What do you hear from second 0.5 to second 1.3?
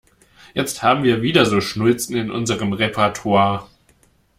Jetzt haben wir